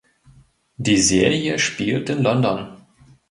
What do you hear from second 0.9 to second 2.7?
Serie spielt in London.